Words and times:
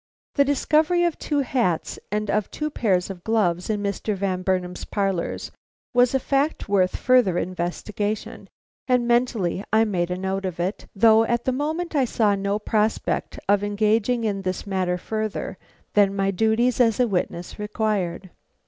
The 0.33 0.43
discovery 0.43 1.03
of 1.03 1.19
two 1.19 1.41
hats 1.41 1.99
and 2.11 2.31
of 2.31 2.49
two 2.49 2.71
pairs 2.71 3.11
of 3.11 3.23
gloves 3.23 3.69
in 3.69 3.83
Mr. 3.83 4.15
Van 4.15 4.41
Burnam's 4.41 4.83
parlors 4.83 5.51
was 5.93 6.15
a 6.15 6.19
fact 6.19 6.67
worth 6.67 6.95
further 6.95 7.37
investigation, 7.37 8.49
and 8.87 9.07
mentally 9.07 9.63
I 9.71 9.85
made 9.85 10.09
a 10.09 10.17
note 10.17 10.45
of 10.45 10.59
it, 10.59 10.87
though 10.95 11.23
at 11.25 11.45
the 11.45 11.51
moment 11.51 11.95
I 11.95 12.05
saw 12.05 12.33
no 12.33 12.57
prospect 12.57 13.37
of 13.47 13.63
engaging 13.63 14.23
in 14.23 14.41
this 14.41 14.65
matter 14.65 14.97
further 14.97 15.59
than 15.93 16.15
my 16.15 16.31
duties 16.31 16.81
as 16.81 16.99
a 16.99 17.07
witness 17.07 17.59
required. 17.59 18.31